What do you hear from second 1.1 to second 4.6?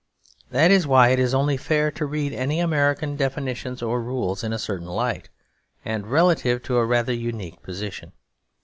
is only fair to read any American definitions or rules in a